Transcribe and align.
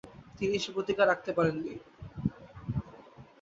তিনি 0.37 0.55
সে 0.59 0.69
প্রতিজ্ঞা 0.75 1.05
রাখতে 1.07 1.31
পারেন 1.37 1.55
নি। 1.63 1.73